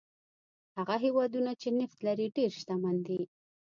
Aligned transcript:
هغه 0.77 0.95
هېوادونه 1.05 1.51
چې 1.61 1.69
نفت 1.79 1.99
لري 2.07 2.27
ډېر 2.37 2.51
شتمن 2.59 2.95
دي. 3.07 3.21